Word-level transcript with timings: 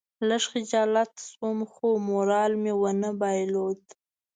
لږ 0.27 0.43
خجالت 0.51 1.13
شوم 1.29 1.57
خو 1.71 1.87
مورال 2.07 2.51
مې 2.63 2.73
ونه 2.81 3.09
بایلود. 3.19 3.81